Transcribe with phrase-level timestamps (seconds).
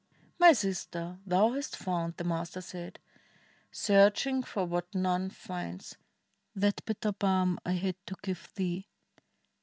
[0.39, 1.19] "My sister!
[1.27, 2.97] thou hast found," the Master said,
[3.39, 5.95] *' Searching for what none finds—
[6.55, 8.87] that bitter balm I had to give thee.